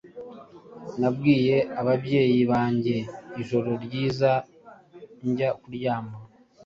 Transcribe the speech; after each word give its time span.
Nabwiye 0.99 1.57
ababyeyi 1.81 2.39
banjye 2.51 2.97
"ijoro 3.41 3.69
ryiza" 3.83 4.31
njya 5.27 5.49
kuryama. 5.59 6.17